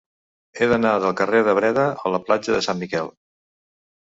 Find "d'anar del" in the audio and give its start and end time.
0.71-1.13